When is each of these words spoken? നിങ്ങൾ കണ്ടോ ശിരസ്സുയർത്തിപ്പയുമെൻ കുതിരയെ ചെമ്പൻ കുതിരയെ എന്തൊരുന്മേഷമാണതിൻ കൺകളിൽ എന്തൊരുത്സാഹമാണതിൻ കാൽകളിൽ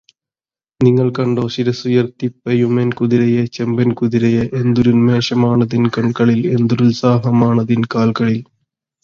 നിങ്ങൾ 0.81 1.07
കണ്ടോ 1.11 1.43
ശിരസ്സുയർത്തിപ്പയുമെൻ 1.47 2.89
കുതിരയെ 2.93 3.43
ചെമ്പൻ 3.49 3.91
കുതിരയെ 3.93 4.43
എന്തൊരുന്മേഷമാണതിൻ 4.61 5.85
കൺകളിൽ 5.97 6.41
എന്തൊരുത്സാഹമാണതിൻ 6.57 7.83
കാൽകളിൽ 7.95 8.41